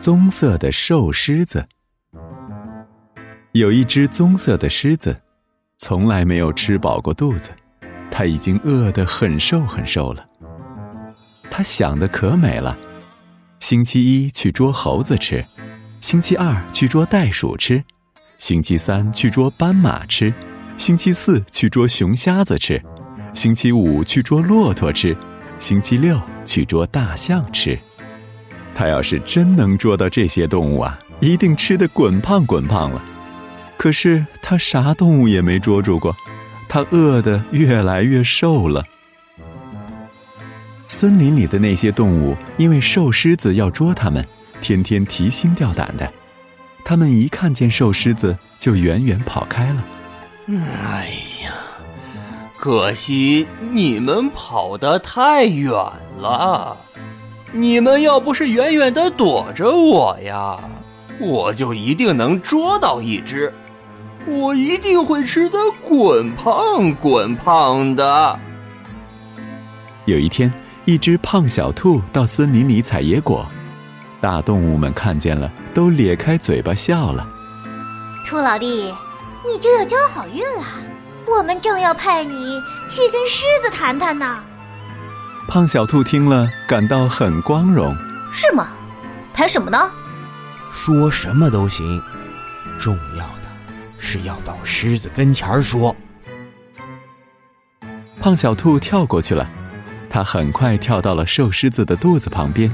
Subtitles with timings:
[0.00, 1.66] 棕色的瘦狮子。
[3.52, 5.20] 有一只棕色的狮子，
[5.78, 7.50] 从来没有吃饱过肚子，
[8.10, 10.24] 它已经饿得很瘦很瘦了。
[11.50, 12.78] 它想的可美了：
[13.58, 15.44] 星期一去捉猴子吃，
[16.00, 17.82] 星期二去捉袋鼠吃，
[18.38, 20.32] 星期三去捉斑马吃，
[20.76, 22.80] 星期四去捉熊瞎子吃，
[23.34, 25.16] 星期五去捉骆驼吃，
[25.58, 27.76] 星期六去捉大象吃。
[28.78, 33.02] 他要是真能捉到这些动物啊，一定吃得滚胖滚胖了。
[33.76, 36.14] 可是他啥动物也没捉住过，
[36.68, 38.84] 他饿得越来越瘦了。
[40.86, 44.24] 森林里的那些动物因为瘦狮子要捉它们，
[44.60, 46.12] 天天提心吊胆的。
[46.84, 49.84] 他们一看见瘦狮子，就远远跑开了。
[50.46, 51.08] 哎
[51.42, 51.50] 呀，
[52.56, 55.72] 可惜你们跑得太远
[56.16, 56.76] 了。
[57.52, 60.56] 你们要不是远远的躲着我呀，
[61.18, 63.52] 我就一定能捉到一只，
[64.26, 68.38] 我一定会吃得滚胖滚胖的。
[70.04, 70.52] 有一天，
[70.84, 73.46] 一只胖小兔到森林里采野果，
[74.20, 77.26] 大动物们看见了，都咧开嘴巴笑了。
[78.26, 78.92] 兔老弟，
[79.46, 80.64] 你就要交好运了，
[81.26, 84.44] 我们正要派你去跟狮子谈谈呢。
[85.48, 87.96] 胖小兔听了，感到很光荣。
[88.30, 88.68] 是吗？
[89.32, 89.78] 谈什么呢？
[90.70, 92.02] 说什么都行，
[92.78, 95.96] 重要的是要到狮子跟前儿说。
[98.20, 99.48] 胖小兔跳过去了，
[100.10, 102.70] 它很快跳到了瘦狮子的肚子旁边。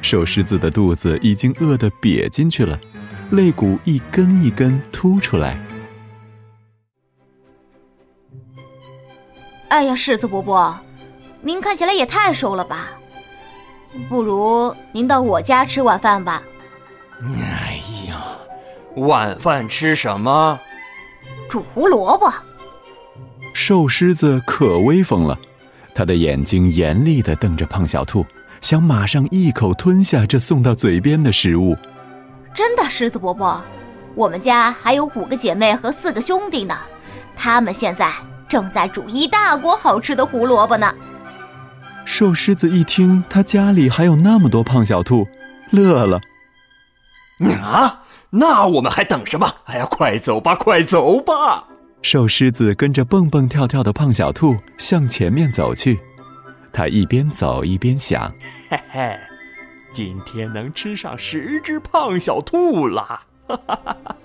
[0.00, 2.78] 瘦狮子的肚子已经饿得瘪进去了，
[3.32, 5.60] 肋骨一根一根凸出来。
[9.70, 10.78] 哎呀，狮子伯伯！
[11.40, 12.88] 您看起来也太瘦了吧，
[14.08, 16.42] 不如您到我家吃晚饭吧。
[17.20, 18.16] 哎呀，
[18.96, 20.58] 晚饭吃什么？
[21.48, 22.32] 煮胡萝卜。
[23.54, 25.38] 瘦狮子可威风了，
[25.94, 28.24] 他的眼睛严厉地瞪着胖小兔，
[28.60, 31.76] 想马上一口吞下这送到嘴边的食物。
[32.54, 33.62] 真的，狮子伯伯，
[34.14, 36.76] 我们家还有五个姐妹和四个兄弟呢，
[37.36, 38.12] 他们现在
[38.48, 40.92] 正在煮一大锅好吃的胡萝卜呢。
[42.18, 45.28] 瘦狮子一听，他家里还有那么多胖小兔，
[45.70, 46.20] 乐了。
[47.62, 49.48] 啊，那我们还等什么？
[49.66, 51.68] 哎呀，快走吧，快走吧！
[52.02, 55.96] 瘦狮子跟着蹦蹦跳跳的胖小兔向前面走去，
[56.72, 58.34] 他一边走一边想：
[58.68, 59.16] 嘿嘿，
[59.92, 64.16] 今天能吃上十只胖小兔啦，哈哈哈哈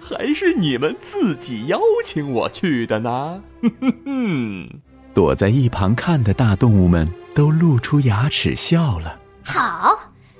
[0.00, 4.80] 还是你们自己邀请我去的呢，哼哼哼。
[5.12, 9.18] 躲在一旁看的大动物们都露出牙齿笑了。
[9.44, 9.94] 好，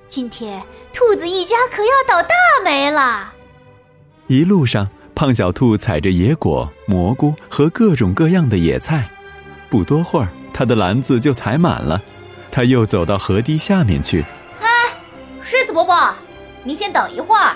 [0.09, 0.63] 今天
[0.95, 2.35] 兔子一家可要倒大
[2.65, 3.35] 霉了。
[4.29, 9.11] 一路上，胖小兔采着野果、蘑菇和各种各样的野菜，
[9.69, 12.01] 不多会儿，他的篮子就采满了。
[12.51, 14.25] 他又走到河堤下面去。
[14.63, 14.67] 哎，
[15.43, 16.15] 狮子伯伯，
[16.65, 17.55] 您先等一会儿，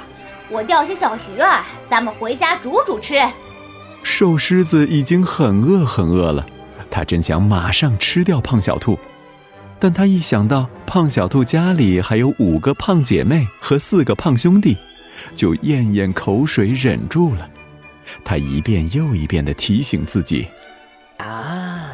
[0.50, 3.18] 我钓些小鱼儿，咱们回家煮煮吃。
[4.02, 6.44] 瘦狮子已经很饿很饿了。
[6.90, 8.98] 他真想马上吃掉胖小兔，
[9.80, 14.76] 但他一想到胖小兔家里还有五个胖姐妹和四个胖兄弟，
[15.34, 17.48] 就咽咽口水忍住了。
[18.22, 20.46] 他一遍又一遍的提醒自己
[21.16, 21.90] ：“啊，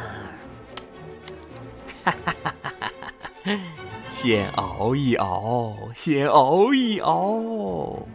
[2.03, 2.83] 哈哈哈哈
[3.45, 3.59] 哈！
[4.11, 8.05] 先熬一熬，先熬一熬。”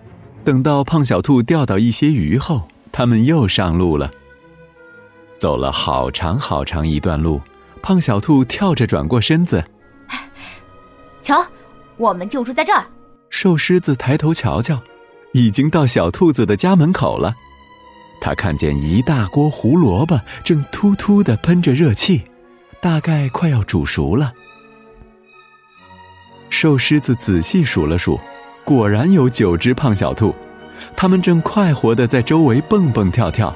[0.45, 4.11] 等到胖小兔钓到一些鱼后，他们又上路了。
[5.39, 7.41] 走了好长好长一段路，
[7.83, 9.63] 胖小兔跳着转过身子，
[11.21, 11.45] 瞧，
[11.97, 12.87] 我们就住在这儿。
[13.29, 14.81] 瘦狮子抬头瞧瞧，
[15.33, 17.35] 已经到小兔子的家门口了。
[18.21, 22.23] 他看见一大锅胡萝卜正突突的喷着热气，
[22.81, 24.33] 大概快要煮熟了。
[26.51, 28.21] 瘦狮子仔细数了数，
[28.65, 30.33] 果然有九只胖小兔，
[30.95, 33.53] 它们正快活的在周围蹦蹦跳跳。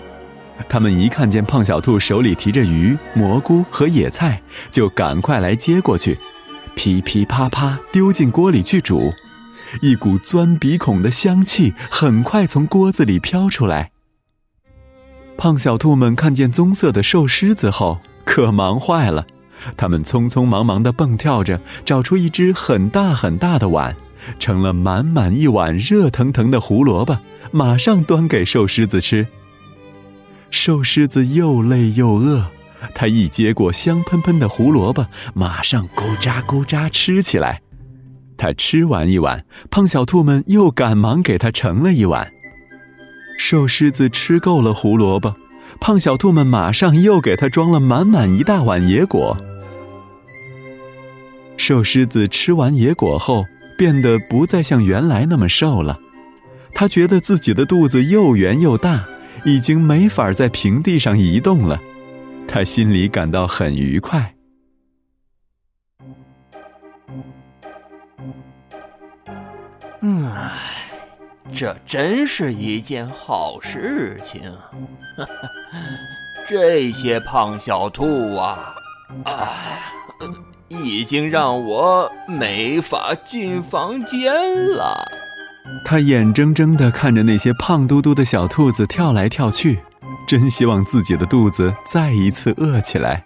[0.68, 6.18] 他们一看见胖小兔手里提着鱼、蘑菇和野菜，就赶快来接过去，
[6.74, 9.12] 噼噼啪啪丢进锅里去煮。
[9.82, 13.90] 一股钻鼻孔的香气很快从锅子里飘出来。
[15.36, 19.26] 胖小兔们看见棕色的瘦狮子后，可忙坏了。
[19.76, 23.94] 他们匆匆忙忙地蹦跳着，找出一只很大很大的碗，
[24.38, 27.18] 盛了满满一碗热腾腾的胡萝卜，
[27.50, 29.26] 马上端给瘦狮子吃。
[30.50, 32.46] 瘦狮子又累又饿，
[32.94, 37.60] 他一接过香喷喷的胡萝卜，马上咕喳咕喳吃起来。
[38.38, 42.30] 他吃完一碗，胖小兔们又赶忙给他盛了一碗。
[43.38, 45.34] 瘦狮子吃够了胡萝卜，
[45.80, 49.36] 胖小兔们马上又给他装了满满一大碗野果。
[51.56, 53.44] 瘦狮子吃完野果后，
[53.78, 55.98] 变得不再像原来那么瘦了。
[56.74, 59.06] 他觉得自己的肚子又圆又大，
[59.46, 61.80] 已经没法在平地上移动了。
[62.48, 64.34] 他心里感到很愉快。
[70.02, 70.32] 嗯，
[71.54, 74.42] 这真是一件好事情。
[76.48, 78.74] 这些胖小兔啊，
[79.24, 79.80] 哎，
[80.68, 84.32] 已经让我没法进房间
[84.72, 85.06] 了。
[85.84, 89.80] 他眼睁睁地看着那些胖嘟嘟的小兔子跳来跳去，
[90.26, 93.24] 真希望自己的肚子再一次饿起来。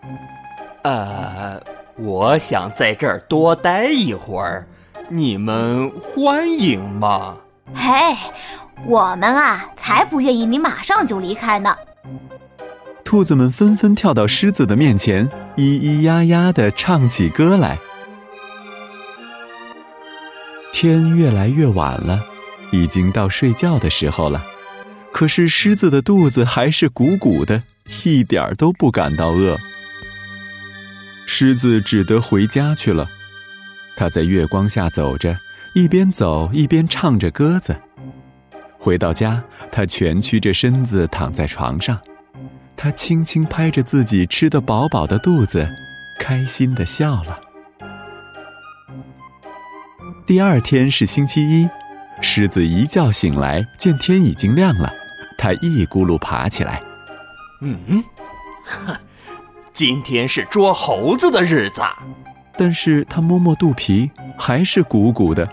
[0.82, 1.60] 呃，
[1.96, 4.66] 我想在这儿多待一会儿。
[5.08, 7.37] 你们欢迎吗？
[7.75, 8.16] 嘿，
[8.87, 11.75] 我们啊，才不愿意你马上就离开呢。
[13.04, 17.78] 兔子们纷纷跳到狮子的面前，咿咿呀呀地唱起歌来。
[20.81, 22.25] 天越来越晚了，
[22.73, 24.43] 已经到睡觉的时候了。
[25.12, 27.62] 可是狮子的肚子还是鼓鼓的，
[28.03, 29.59] 一点儿都不感到饿。
[31.27, 33.06] 狮子只得回家去了。
[33.94, 35.37] 他在月光下走着，
[35.75, 37.76] 一边走一边唱着歌子。
[38.79, 41.99] 回到家，他蜷曲着身子躺在床上，
[42.75, 45.69] 他轻轻拍着自己吃得饱饱的肚子，
[46.19, 47.38] 开心的笑了。
[50.31, 51.69] 第二天是星期一，
[52.21, 54.88] 狮子一觉醒来，见天已经亮了，
[55.37, 56.81] 它一咕噜爬起来。
[57.62, 58.05] 嗯，
[58.65, 58.97] 哼
[59.73, 61.82] 今天是捉猴子的日子。
[62.56, 65.49] 但是它摸摸肚皮，还是鼓鼓的。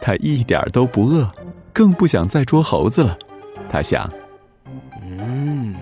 [0.00, 1.28] 它一点都不饿，
[1.72, 3.18] 更不想再捉猴子了。
[3.72, 4.08] 它想
[5.18, 5.74] ：“嗯，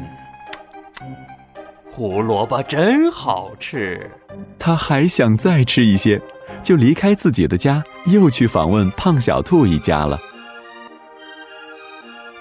[1.93, 4.11] 胡萝卜真好吃。”
[4.59, 6.23] 它还想再吃一些，
[6.63, 10.19] 就离开自己的家，又去访问胖小兔一家了。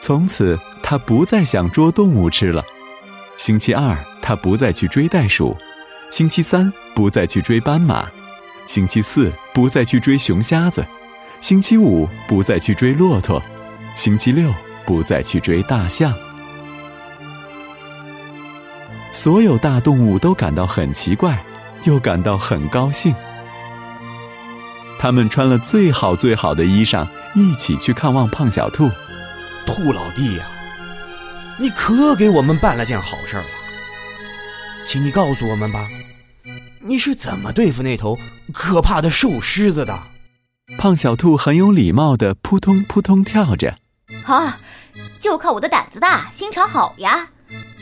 [0.02, 2.64] 从此，他不再想捉动物吃了。
[3.38, 5.56] 星期二，他不再去追袋鼠；
[6.12, 8.08] 星期三，不再去追斑马。
[8.66, 10.86] 星期四不再去追熊瞎子，
[11.42, 13.42] 星期五不再去追骆驼，
[13.96, 14.54] 星期六
[14.86, 16.14] 不再去追大象。
[19.12, 21.44] 所有大动物都感到很奇怪，
[21.84, 23.14] 又感到很高兴。
[25.00, 28.92] 他们穿了最好最好的衣裳，一起去看望胖小兔。
[29.66, 30.46] 兔老弟呀，
[31.58, 33.46] 你可给我们办了件好事了，
[34.86, 35.88] 请你告诉我们吧。
[36.82, 38.20] 你是怎么对付那头
[38.54, 39.98] 可怕的瘦狮子的？
[40.78, 43.78] 胖小兔很有礼貌的扑通扑通跳着。
[44.26, 44.60] 啊，
[45.20, 47.30] 就靠我的胆子大，心肠好呀！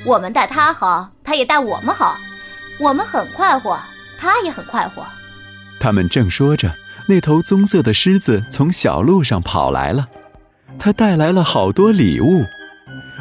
[0.05, 2.15] 我们待他好，他也待我们好，
[2.79, 3.79] 我们很快活，
[4.19, 5.03] 他也很快活。
[5.79, 6.73] 他们正说着，
[7.09, 10.07] 那头棕色的狮子从小路上跑来了，
[10.77, 12.43] 它带来了好多礼物，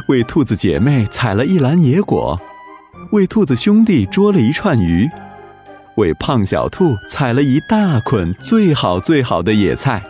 [0.09, 2.39] 为兔子姐妹采了一篮野果，
[3.13, 5.09] 为兔子兄弟捉了一串鱼。
[5.97, 10.03] 为胖小兔采了一大捆最好最好的野菜，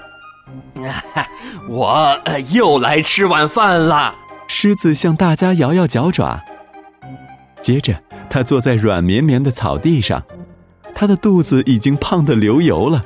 [1.68, 2.20] 我
[2.50, 4.14] 又来吃晚饭了。
[4.48, 6.40] 狮子向大家摇摇脚爪，
[7.62, 10.24] 接着它坐在软绵绵的草地上，
[10.92, 13.00] 它的肚子已经胖得流油了，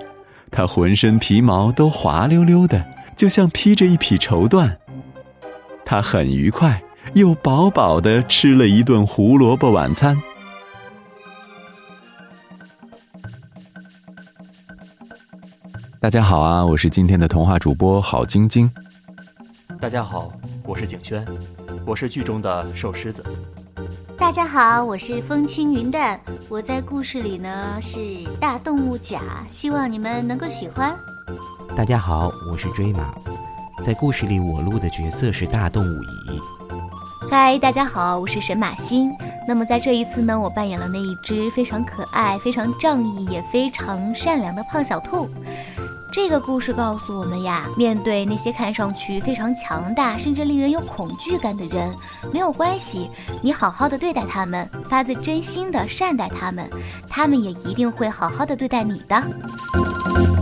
[0.51, 2.85] 他浑身皮毛都滑溜溜的，
[3.17, 4.77] 就像披着一匹绸缎。
[5.85, 6.83] 他很愉快，
[7.15, 10.21] 又饱饱的吃了一顿胡萝卜晚餐。
[16.01, 18.71] 大家好啊，我是今天的童话主播郝晶晶。
[19.79, 20.33] 大家好，
[20.65, 21.27] 我是景轩，
[21.87, 23.25] 我是剧中的瘦狮子。
[24.21, 27.99] 大家好，我是风轻云淡，我在故事里呢是
[28.39, 30.95] 大动物甲，希望你们能够喜欢。
[31.75, 33.15] 大家好，我是追马，
[33.83, 36.41] 在故事里我录的角色是大动物乙。
[37.31, 39.11] 嗨，大家好，我是神马星。
[39.49, 45.29] 那么在这一次呢，我扮演了那一只非常可爱、非常仗义也非常善良的胖小兔。
[46.13, 51.95] 这个故事告诉我们呀，面对那些看上去非常强大，甚至令人有恐惧感的人，
[52.33, 56.69] 没有关系，你好好的对待他们，发自真心的善待他们，
[57.09, 60.40] 他们也一定会好好的对待你的。